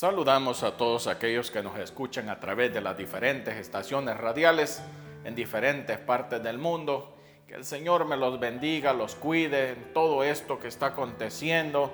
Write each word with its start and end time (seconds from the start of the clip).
Saludamos 0.00 0.62
a 0.62 0.78
todos 0.78 1.06
aquellos 1.08 1.50
que 1.50 1.62
nos 1.62 1.78
escuchan 1.78 2.30
a 2.30 2.40
través 2.40 2.72
de 2.72 2.80
las 2.80 2.96
diferentes 2.96 3.54
estaciones 3.56 4.16
radiales 4.16 4.82
en 5.24 5.34
diferentes 5.34 5.98
partes 5.98 6.42
del 6.42 6.56
mundo. 6.56 7.18
Que 7.46 7.52
el 7.52 7.66
Señor 7.66 8.06
me 8.06 8.16
los 8.16 8.40
bendiga, 8.40 8.94
los 8.94 9.14
cuide 9.14 9.72
en 9.72 9.92
todo 9.92 10.24
esto 10.24 10.58
que 10.58 10.68
está 10.68 10.86
aconteciendo. 10.86 11.92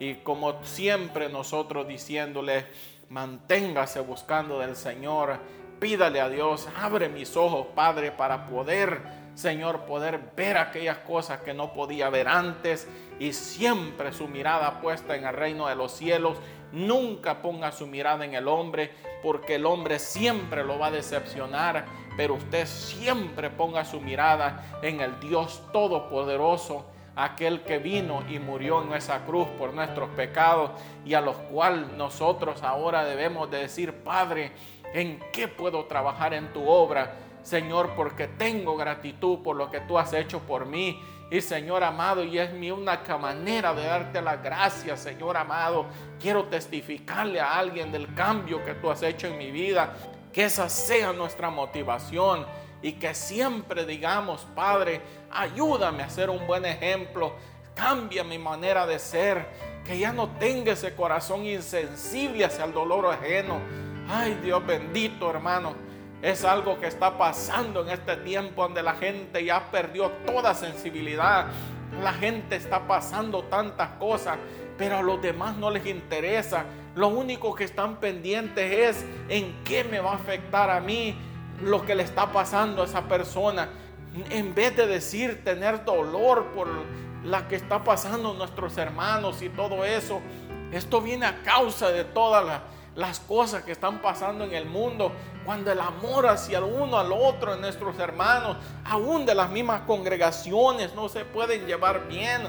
Y 0.00 0.14
como 0.14 0.64
siempre 0.64 1.28
nosotros 1.28 1.86
diciéndole, 1.86 2.66
manténgase 3.08 4.00
buscando 4.00 4.58
del 4.58 4.74
Señor, 4.74 5.38
pídale 5.78 6.20
a 6.20 6.28
Dios, 6.28 6.68
abre 6.76 7.08
mis 7.08 7.36
ojos, 7.36 7.68
Padre, 7.72 8.10
para 8.10 8.46
poder, 8.46 9.00
Señor, 9.36 9.82
poder 9.82 10.18
ver 10.36 10.58
aquellas 10.58 10.98
cosas 10.98 11.42
que 11.42 11.54
no 11.54 11.72
podía 11.72 12.10
ver 12.10 12.26
antes 12.26 12.88
y 13.20 13.32
siempre 13.32 14.12
su 14.12 14.26
mirada 14.26 14.80
puesta 14.80 15.14
en 15.14 15.24
el 15.24 15.34
reino 15.34 15.68
de 15.68 15.76
los 15.76 15.92
cielos 15.92 16.36
Nunca 16.74 17.40
ponga 17.40 17.70
su 17.70 17.86
mirada 17.86 18.24
en 18.24 18.34
el 18.34 18.48
hombre, 18.48 18.90
porque 19.22 19.54
el 19.54 19.64
hombre 19.64 20.00
siempre 20.00 20.64
lo 20.64 20.76
va 20.76 20.88
a 20.88 20.90
decepcionar, 20.90 21.86
pero 22.16 22.34
usted 22.34 22.66
siempre 22.66 23.48
ponga 23.48 23.84
su 23.84 24.00
mirada 24.00 24.78
en 24.82 25.00
el 25.00 25.20
Dios 25.20 25.62
Todopoderoso, 25.72 26.84
aquel 27.14 27.62
que 27.62 27.78
vino 27.78 28.24
y 28.28 28.40
murió 28.40 28.82
en 28.82 28.92
esa 28.92 29.24
cruz 29.24 29.46
por 29.56 29.72
nuestros 29.72 30.08
pecados 30.10 30.72
y 31.04 31.14
a 31.14 31.20
los 31.20 31.36
cuales 31.36 31.86
nosotros 31.96 32.64
ahora 32.64 33.04
debemos 33.04 33.48
de 33.52 33.58
decir, 33.58 33.92
Padre, 34.02 34.50
¿en 34.92 35.20
qué 35.32 35.46
puedo 35.46 35.84
trabajar 35.84 36.34
en 36.34 36.52
tu 36.52 36.68
obra? 36.68 37.14
Señor, 37.42 37.92
porque 37.94 38.26
tengo 38.26 38.76
gratitud 38.76 39.44
por 39.44 39.54
lo 39.54 39.70
que 39.70 39.78
tú 39.80 39.96
has 39.96 40.12
hecho 40.12 40.40
por 40.40 40.66
mí 40.66 41.00
y 41.30 41.40
Señor 41.40 41.82
amado, 41.82 42.22
y 42.22 42.38
es 42.38 42.52
mi 42.52 42.70
única 42.70 43.16
manera 43.18 43.74
de 43.74 43.84
darte 43.84 44.20
las 44.20 44.42
gracias, 44.42 45.00
Señor 45.00 45.36
amado. 45.36 45.86
Quiero 46.20 46.44
testificarle 46.44 47.40
a 47.40 47.58
alguien 47.58 47.90
del 47.90 48.14
cambio 48.14 48.64
que 48.64 48.74
tú 48.74 48.90
has 48.90 49.02
hecho 49.02 49.26
en 49.26 49.38
mi 49.38 49.50
vida. 49.50 49.94
Que 50.32 50.44
esa 50.44 50.68
sea 50.68 51.12
nuestra 51.12 51.48
motivación 51.48 52.44
y 52.82 52.92
que 52.92 53.14
siempre 53.14 53.86
digamos, 53.86 54.46
Padre, 54.54 55.00
ayúdame 55.30 56.02
a 56.02 56.10
ser 56.10 56.28
un 56.28 56.46
buen 56.46 56.64
ejemplo. 56.66 57.34
Cambia 57.74 58.22
mi 58.22 58.38
manera 58.38 58.86
de 58.86 58.98
ser. 58.98 59.46
Que 59.84 59.98
ya 59.98 60.12
no 60.12 60.28
tenga 60.38 60.72
ese 60.72 60.94
corazón 60.94 61.46
insensible 61.46 62.44
hacia 62.44 62.64
el 62.64 62.72
dolor 62.72 63.06
ajeno. 63.06 63.60
Ay 64.08 64.38
Dios 64.42 64.64
bendito 64.66 65.30
hermano 65.30 65.74
es 66.24 66.42
algo 66.42 66.80
que 66.80 66.86
está 66.86 67.18
pasando 67.18 67.82
en 67.82 67.90
este 67.90 68.16
tiempo 68.16 68.62
donde 68.62 68.82
la 68.82 68.94
gente 68.94 69.44
ya 69.44 69.70
perdió 69.70 70.08
toda 70.24 70.54
sensibilidad. 70.54 71.48
La 72.02 72.14
gente 72.14 72.56
está 72.56 72.86
pasando 72.86 73.42
tantas 73.44 73.90
cosas, 73.98 74.38
pero 74.78 74.96
a 74.96 75.02
los 75.02 75.20
demás 75.20 75.54
no 75.58 75.70
les 75.70 75.84
interesa. 75.84 76.64
Lo 76.94 77.08
único 77.08 77.54
que 77.54 77.64
están 77.64 77.96
pendientes 77.96 78.72
es 78.72 79.04
en 79.28 79.54
qué 79.64 79.84
me 79.84 80.00
va 80.00 80.12
a 80.12 80.14
afectar 80.14 80.70
a 80.70 80.80
mí 80.80 81.14
lo 81.62 81.84
que 81.84 81.94
le 81.94 82.04
está 82.04 82.32
pasando 82.32 82.80
a 82.80 82.86
esa 82.86 83.02
persona. 83.02 83.68
En 84.30 84.54
vez 84.54 84.74
de 84.78 84.86
decir 84.86 85.44
tener 85.44 85.84
dolor 85.84 86.46
por 86.54 86.68
la 87.22 87.46
que 87.48 87.56
está 87.56 87.84
pasando 87.84 88.32
nuestros 88.32 88.78
hermanos 88.78 89.42
y 89.42 89.50
todo 89.50 89.84
eso, 89.84 90.22
esto 90.72 91.02
viene 91.02 91.26
a 91.26 91.42
causa 91.42 91.90
de 91.90 92.04
todas 92.04 92.46
las 92.46 92.60
las 92.96 93.20
cosas 93.20 93.64
que 93.64 93.72
están 93.72 94.00
pasando 94.00 94.44
en 94.44 94.54
el 94.54 94.66
mundo, 94.66 95.12
cuando 95.44 95.72
el 95.72 95.80
amor 95.80 96.26
hacia 96.26 96.58
el 96.58 96.64
uno 96.64 96.98
al 96.98 97.12
otro 97.12 97.54
de 97.54 97.60
nuestros 97.60 97.98
hermanos, 97.98 98.56
aún 98.84 99.26
de 99.26 99.34
las 99.34 99.50
mismas 99.50 99.82
congregaciones, 99.82 100.94
no 100.94 101.08
se 101.08 101.24
pueden 101.24 101.66
llevar 101.66 102.06
bien, 102.08 102.42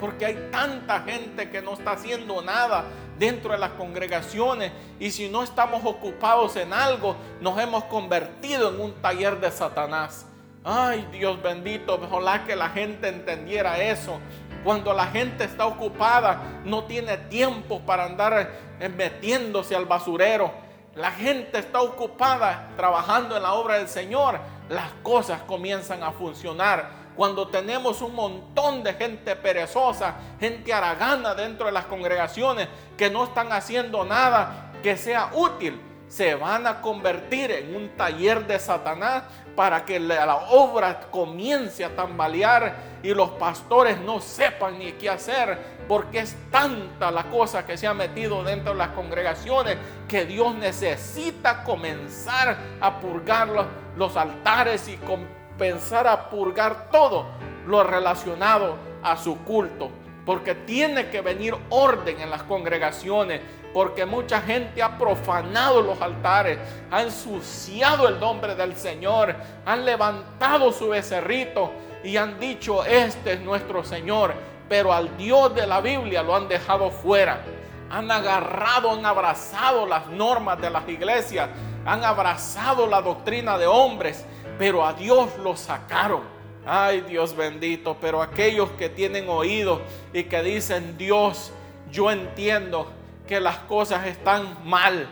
porque 0.00 0.26
hay 0.26 0.48
tanta 0.50 1.00
gente 1.02 1.50
que 1.50 1.62
no 1.62 1.74
está 1.74 1.92
haciendo 1.92 2.42
nada 2.42 2.84
dentro 3.18 3.52
de 3.52 3.58
las 3.58 3.70
congregaciones 3.72 4.72
y 4.98 5.10
si 5.12 5.28
no 5.28 5.42
estamos 5.42 5.84
ocupados 5.84 6.56
en 6.56 6.72
algo, 6.72 7.14
nos 7.40 7.58
hemos 7.60 7.84
convertido 7.84 8.70
en 8.70 8.80
un 8.80 8.92
taller 8.94 9.38
de 9.38 9.50
Satanás. 9.50 10.26
Ay, 10.64 11.06
Dios 11.10 11.42
bendito, 11.42 12.00
ojalá 12.00 12.44
que 12.44 12.54
la 12.54 12.68
gente 12.68 13.08
entendiera 13.08 13.82
eso 13.82 14.20
cuando 14.64 14.92
la 14.92 15.06
gente 15.06 15.44
está 15.44 15.66
ocupada, 15.66 16.60
no 16.64 16.84
tiene 16.84 17.16
tiempo 17.16 17.80
para 17.80 18.04
andar 18.04 18.50
eh, 18.80 18.88
metiéndose 18.88 19.74
al 19.74 19.86
basurero. 19.86 20.52
La 20.94 21.10
gente 21.10 21.58
está 21.58 21.80
ocupada 21.80 22.68
trabajando 22.76 23.36
en 23.36 23.42
la 23.42 23.54
obra 23.54 23.78
del 23.78 23.88
Señor. 23.88 24.38
Las 24.68 24.90
cosas 25.02 25.40
comienzan 25.42 26.02
a 26.02 26.12
funcionar. 26.12 27.02
Cuando 27.16 27.48
tenemos 27.48 28.00
un 28.02 28.14
montón 28.14 28.82
de 28.82 28.94
gente 28.94 29.36
perezosa, 29.36 30.14
gente 30.40 30.72
aragana 30.72 31.34
dentro 31.34 31.66
de 31.66 31.72
las 31.72 31.84
congregaciones 31.86 32.68
que 32.96 33.10
no 33.10 33.24
están 33.24 33.52
haciendo 33.52 34.04
nada 34.04 34.72
que 34.82 34.96
sea 34.96 35.30
útil, 35.34 35.80
se 36.12 36.34
van 36.34 36.66
a 36.66 36.82
convertir 36.82 37.50
en 37.50 37.74
un 37.74 37.88
taller 37.96 38.46
de 38.46 38.58
Satanás 38.58 39.22
para 39.56 39.82
que 39.86 39.98
la 39.98 40.36
obra 40.50 41.00
comience 41.10 41.82
a 41.82 41.96
tambalear 41.96 42.76
y 43.02 43.14
los 43.14 43.30
pastores 43.30 43.98
no 43.98 44.20
sepan 44.20 44.78
ni 44.78 44.92
qué 44.92 45.08
hacer, 45.08 45.58
porque 45.88 46.18
es 46.18 46.36
tanta 46.50 47.10
la 47.10 47.24
cosa 47.30 47.64
que 47.64 47.78
se 47.78 47.86
ha 47.86 47.94
metido 47.94 48.44
dentro 48.44 48.72
de 48.72 48.78
las 48.78 48.88
congregaciones 48.88 49.78
que 50.06 50.26
Dios 50.26 50.54
necesita 50.54 51.64
comenzar 51.64 52.58
a 52.78 53.00
purgar 53.00 53.48
los, 53.96 54.14
altares 54.14 54.88
y 54.88 54.98
comenzar 54.98 56.06
a 56.06 56.28
purgar 56.28 56.90
todo 56.90 57.24
lo 57.66 57.84
relacionado 57.84 58.76
a 59.02 59.16
su 59.16 59.38
culto, 59.44 59.88
porque 60.24 60.54
tiene 60.54 61.10
que 61.10 61.20
venir 61.20 61.54
orden 61.70 62.20
en 62.20 62.30
las 62.30 62.42
congregaciones 62.44 63.40
porque 63.72 64.04
mucha 64.04 64.40
gente 64.40 64.82
ha 64.82 64.98
profanado 64.98 65.82
los 65.82 66.00
altares, 66.00 66.58
ha 66.90 67.02
ensuciado 67.02 68.08
el 68.08 68.20
nombre 68.20 68.54
del 68.54 68.76
Señor, 68.76 69.34
han 69.64 69.84
levantado 69.84 70.72
su 70.72 70.90
becerrito 70.90 71.72
y 72.04 72.16
han 72.16 72.38
dicho, 72.38 72.84
este 72.84 73.34
es 73.34 73.40
nuestro 73.40 73.82
Señor, 73.84 74.34
pero 74.68 74.92
al 74.92 75.16
Dios 75.16 75.54
de 75.54 75.66
la 75.66 75.80
Biblia 75.80 76.22
lo 76.22 76.36
han 76.36 76.48
dejado 76.48 76.90
fuera. 76.90 77.42
Han 77.90 78.10
agarrado, 78.10 78.90
han 78.92 79.04
abrazado 79.04 79.86
las 79.86 80.06
normas 80.08 80.60
de 80.60 80.70
las 80.70 80.88
iglesias, 80.88 81.50
han 81.84 82.04
abrazado 82.04 82.86
la 82.86 83.02
doctrina 83.02 83.58
de 83.58 83.66
hombres, 83.66 84.24
pero 84.58 84.86
a 84.86 84.94
Dios 84.94 85.28
lo 85.42 85.56
sacaron. 85.56 86.31
Ay 86.64 87.00
Dios 87.00 87.34
bendito, 87.34 87.96
pero 88.00 88.22
aquellos 88.22 88.70
que 88.72 88.88
tienen 88.88 89.28
oídos 89.28 89.80
y 90.12 90.24
que 90.24 90.42
dicen, 90.42 90.96
Dios, 90.96 91.52
yo 91.90 92.10
entiendo 92.10 92.90
que 93.26 93.40
las 93.40 93.58
cosas 93.58 94.06
están 94.06 94.58
mal, 94.64 95.08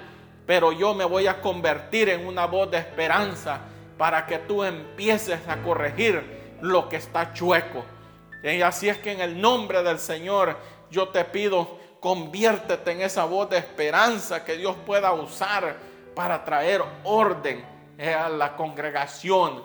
pero 0.46 0.72
yo 0.72 0.94
me 0.94 1.04
voy 1.04 1.26
a 1.26 1.40
convertir 1.40 2.08
en 2.08 2.26
una 2.26 2.46
voz 2.46 2.70
de 2.70 2.78
esperanza 2.78 3.60
para 3.98 4.26
que 4.26 4.38
tú 4.38 4.64
empieces 4.64 5.40
a 5.48 5.62
corregir 5.62 6.22
lo 6.60 6.88
que 6.88 6.96
está 6.96 7.32
chueco. 7.32 7.84
Y 8.42 8.62
así 8.62 8.88
es 8.88 8.98
que 8.98 9.12
en 9.12 9.20
el 9.20 9.40
nombre 9.40 9.82
del 9.82 9.98
Señor 9.98 10.56
yo 10.90 11.08
te 11.08 11.24
pido, 11.24 11.78
conviértete 12.00 12.92
en 12.92 13.02
esa 13.02 13.24
voz 13.24 13.50
de 13.50 13.58
esperanza 13.58 14.44
que 14.44 14.56
Dios 14.56 14.76
pueda 14.86 15.12
usar 15.12 15.76
para 16.14 16.44
traer 16.44 16.82
orden 17.04 17.64
a 17.98 18.28
la 18.28 18.56
congregación. 18.56 19.62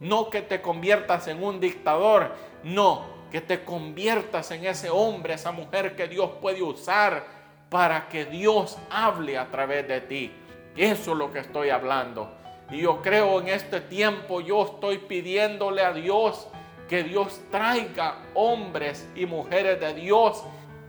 No 0.00 0.30
que 0.30 0.42
te 0.42 0.60
conviertas 0.60 1.26
en 1.28 1.42
un 1.42 1.60
dictador, 1.60 2.34
no, 2.62 3.04
que 3.30 3.40
te 3.40 3.64
conviertas 3.64 4.50
en 4.50 4.64
ese 4.66 4.90
hombre, 4.90 5.34
esa 5.34 5.52
mujer 5.52 5.96
que 5.96 6.08
Dios 6.08 6.30
puede 6.40 6.62
usar 6.62 7.24
para 7.68 8.08
que 8.08 8.24
Dios 8.24 8.78
hable 8.90 9.36
a 9.36 9.50
través 9.50 9.86
de 9.88 10.00
ti. 10.00 10.32
Eso 10.76 11.12
es 11.12 11.18
lo 11.18 11.32
que 11.32 11.40
estoy 11.40 11.70
hablando. 11.70 12.30
Y 12.70 12.82
yo 12.82 13.02
creo 13.02 13.40
en 13.40 13.48
este 13.48 13.80
tiempo, 13.80 14.40
yo 14.40 14.64
estoy 14.64 14.98
pidiéndole 14.98 15.82
a 15.82 15.92
Dios 15.92 16.48
que 16.88 17.02
Dios 17.02 17.40
traiga 17.50 18.16
hombres 18.34 19.08
y 19.14 19.26
mujeres 19.26 19.80
de 19.80 19.94
Dios, 19.94 20.42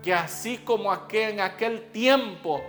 que 0.04 0.14
así 0.14 0.60
como 0.60 0.96
en 1.12 1.42
aquel 1.42 1.92
tiempo 1.92 2.62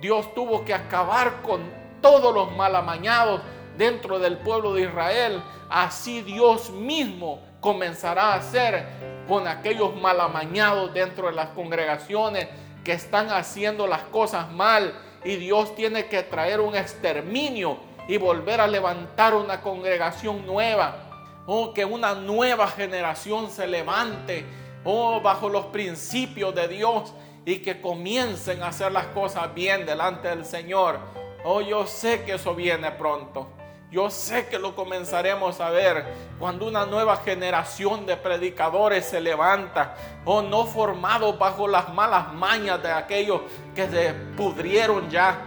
Dios 0.00 0.32
tuvo 0.34 0.64
que 0.64 0.74
acabar 0.74 1.42
con 1.42 1.62
todos 2.00 2.32
los 2.32 2.54
malamañados 2.56 3.40
dentro 3.76 4.18
del 4.18 4.38
pueblo 4.38 4.74
de 4.74 4.82
Israel, 4.82 5.42
así 5.68 6.22
Dios 6.22 6.70
mismo 6.70 7.40
comenzará 7.60 8.32
a 8.32 8.36
hacer 8.36 8.86
con 9.26 9.48
aquellos 9.48 9.94
malamañados 9.96 10.92
dentro 10.94 11.26
de 11.26 11.32
las 11.32 11.48
congregaciones 11.48 12.48
que 12.84 12.92
están 12.92 13.30
haciendo 13.30 13.86
las 13.86 14.02
cosas 14.02 14.52
mal 14.52 14.94
y 15.24 15.36
Dios 15.36 15.74
tiene 15.74 16.06
que 16.06 16.22
traer 16.22 16.60
un 16.60 16.76
exterminio 16.76 17.78
y 18.08 18.16
volver 18.16 18.60
a 18.60 18.68
levantar 18.68 19.34
una 19.34 19.60
congregación 19.60 20.46
nueva. 20.46 21.02
oh, 21.48 21.72
que 21.72 21.84
una 21.84 22.14
nueva 22.14 22.66
generación 22.66 23.50
se 23.50 23.66
levante, 23.68 24.44
oh, 24.84 25.20
bajo 25.20 25.48
los 25.48 25.66
principios 25.66 26.54
de 26.54 26.68
Dios 26.68 27.12
y 27.44 27.58
que 27.58 27.80
comiencen 27.80 28.62
a 28.62 28.68
hacer 28.68 28.90
las 28.90 29.06
cosas 29.06 29.54
bien 29.54 29.86
delante 29.86 30.28
del 30.28 30.44
Señor. 30.44 30.98
Oh, 31.44 31.60
yo 31.60 31.86
sé 31.86 32.24
que 32.24 32.34
eso 32.34 32.54
viene 32.54 32.90
pronto. 32.90 33.55
Yo 33.90 34.10
sé 34.10 34.48
que 34.48 34.58
lo 34.58 34.74
comenzaremos 34.74 35.60
a 35.60 35.70
ver 35.70 36.04
cuando 36.40 36.66
una 36.66 36.86
nueva 36.86 37.18
generación 37.18 38.04
de 38.04 38.16
predicadores 38.16 39.04
se 39.04 39.20
levanta, 39.20 39.94
o 40.24 40.42
no 40.42 40.66
formados 40.66 41.38
bajo 41.38 41.68
las 41.68 41.94
malas 41.94 42.32
mañas 42.34 42.82
de 42.82 42.90
aquellos 42.90 43.42
que 43.76 43.88
se 43.88 44.12
pudrieron 44.36 45.08
ya, 45.08 45.38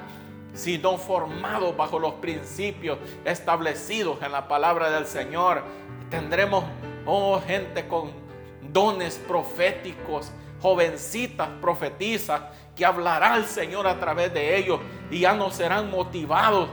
sino 0.54 0.98
formados 0.98 1.76
bajo 1.76 2.00
los 2.00 2.14
principios 2.16 2.98
establecidos 3.26 4.22
en 4.22 4.32
la 4.32 4.48
palabra 4.48 4.90
del 4.90 5.06
Señor. 5.06 5.64
Tendremos, 6.10 6.64
oh, 7.06 7.42
gente 7.46 7.90
con 7.90 8.12
dones 8.62 9.18
proféticos, 9.28 10.32
jovencitas 10.62 11.50
profetizas 11.62 12.42
que 12.74 12.86
hablará 12.86 13.36
el 13.36 13.46
Señor 13.46 13.86
a 13.86 14.00
través 14.00 14.34
de 14.34 14.58
ellos 14.58 14.80
y 15.12 15.20
ya 15.20 15.34
no 15.34 15.52
serán 15.52 15.92
motivados 15.92 16.70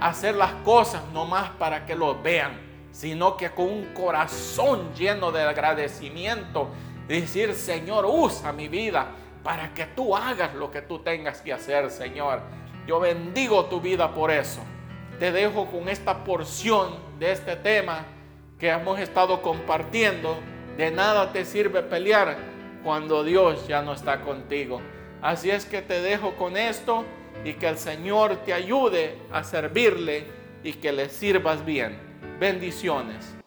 hacer 0.00 0.34
las 0.34 0.52
cosas 0.64 1.02
nomás 1.12 1.50
para 1.50 1.86
que 1.86 1.94
los 1.94 2.22
vean, 2.22 2.60
sino 2.92 3.36
que 3.36 3.50
con 3.50 3.66
un 3.66 3.94
corazón 3.94 4.94
lleno 4.94 5.32
de 5.32 5.42
agradecimiento, 5.42 6.68
decir, 7.08 7.54
Señor, 7.54 8.06
usa 8.06 8.52
mi 8.52 8.68
vida 8.68 9.08
para 9.42 9.74
que 9.74 9.84
tú 9.86 10.16
hagas 10.16 10.54
lo 10.54 10.70
que 10.70 10.82
tú 10.82 11.00
tengas 11.00 11.40
que 11.40 11.52
hacer, 11.52 11.90
Señor. 11.90 12.40
Yo 12.86 13.00
bendigo 13.00 13.66
tu 13.66 13.80
vida 13.80 14.12
por 14.12 14.30
eso. 14.30 14.60
Te 15.18 15.32
dejo 15.32 15.66
con 15.66 15.88
esta 15.88 16.24
porción 16.24 16.94
de 17.18 17.32
este 17.32 17.56
tema 17.56 18.04
que 18.58 18.70
hemos 18.70 18.98
estado 18.98 19.42
compartiendo. 19.42 20.36
De 20.76 20.90
nada 20.90 21.32
te 21.32 21.44
sirve 21.44 21.82
pelear 21.82 22.36
cuando 22.82 23.22
Dios 23.22 23.66
ya 23.68 23.82
no 23.82 23.92
está 23.92 24.20
contigo. 24.20 24.80
Así 25.22 25.50
es 25.50 25.64
que 25.64 25.82
te 25.82 26.00
dejo 26.00 26.34
con 26.34 26.56
esto 26.56 27.04
y 27.44 27.54
que 27.54 27.68
el 27.68 27.78
Señor 27.78 28.36
te 28.44 28.52
ayude 28.52 29.18
a 29.32 29.42
servirle 29.44 30.26
y 30.62 30.74
que 30.74 30.92
le 30.92 31.08
sirvas 31.08 31.64
bien. 31.64 31.98
Bendiciones. 32.38 33.43